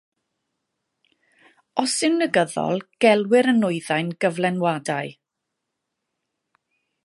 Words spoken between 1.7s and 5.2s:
Os yw'n negyddol, gelwir y nwyddau'n gyflenwadau.